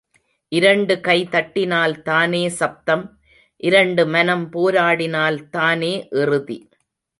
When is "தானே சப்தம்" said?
2.01-3.05